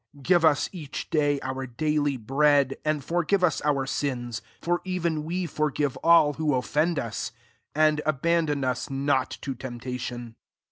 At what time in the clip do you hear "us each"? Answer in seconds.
0.45-1.11